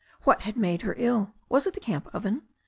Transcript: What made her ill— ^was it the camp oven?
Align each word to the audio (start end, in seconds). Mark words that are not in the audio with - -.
What 0.23 0.57
made 0.57 0.81
her 0.81 0.95
ill— 0.97 1.35
^was 1.51 1.67
it 1.67 1.75
the 1.75 1.79
camp 1.79 2.09
oven? 2.11 2.41